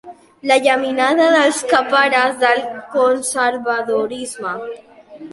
La 0.51 0.55
geminada 0.67 1.25
dels 1.33 1.59
cappares 1.73 2.39
del 2.43 2.63
conservadorisme. 2.95 4.55